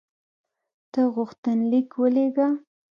ته 0.91 1.01
غوښتنلیک 1.15 1.89
ولېږه. 2.01 2.47